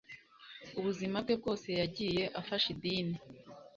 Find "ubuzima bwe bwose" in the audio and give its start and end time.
0.79-1.67